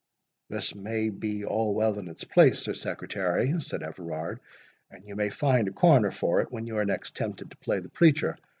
"This 0.49 0.73
may 0.73 1.09
be 1.11 1.45
all 1.45 1.75
well 1.75 1.99
in 1.99 2.07
its 2.07 2.23
place, 2.23 2.57
Sir 2.61 2.73
Secretary," 2.73 3.61
said 3.61 3.83
Everard; 3.83 4.39
"and 4.89 5.07
you 5.07 5.15
may 5.15 5.29
find 5.29 5.67
a 5.67 5.71
corner 5.71 6.09
for 6.09 6.41
it 6.41 6.51
when 6.51 6.65
you 6.65 6.79
are 6.79 6.85
next 6.85 7.15
tempted 7.15 7.51
to 7.51 7.57
play 7.57 7.77
the 7.81 7.89
preacher. 7.89 8.35